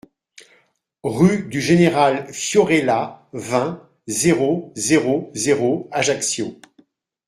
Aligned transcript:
Rue 1.03 1.43
du 1.43 1.61
Général 1.61 2.33
Fiorella, 2.33 3.27
vingt, 3.33 3.87
zéro 4.07 4.73
zéro 4.75 5.29
zéro 5.35 5.87
Ajaccio 5.91 6.59